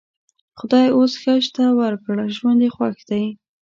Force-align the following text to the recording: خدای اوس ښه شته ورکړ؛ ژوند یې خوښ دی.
خدای 0.59 0.87
اوس 0.97 1.13
ښه 1.21 1.33
شته 1.45 1.63
ورکړ؛ 1.79 2.17
ژوند 2.35 2.59
یې 2.65 2.69
خوښ 2.75 2.97
دی. 3.09 3.25